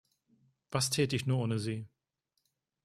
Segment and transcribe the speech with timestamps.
[0.71, 1.87] Was täte ich nur ohne Sie?